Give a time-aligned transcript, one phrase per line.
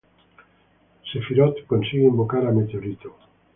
[1.11, 3.15] Sefirot consigue invocar a Meteorito.